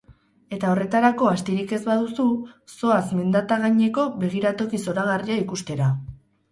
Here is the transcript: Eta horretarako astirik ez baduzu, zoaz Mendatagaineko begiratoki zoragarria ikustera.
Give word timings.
Eta 0.55 0.69
horretarako 0.75 1.27
astirik 1.31 1.75
ez 1.77 1.79
baduzu, 1.89 2.27
zoaz 2.79 3.05
Mendatagaineko 3.21 4.09
begiratoki 4.27 4.83
zoragarria 4.89 5.43
ikustera. 5.49 5.95